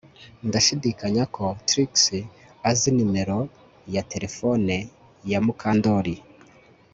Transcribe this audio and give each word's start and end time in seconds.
Ndashidikanya 0.47 1.23
ko 1.35 1.45
Trix 1.67 1.91
azi 2.69 2.89
numero 2.97 3.37
ya 3.93 4.03
terefone 4.11 4.75
ya 5.31 5.39
Mukandoli 5.45 6.15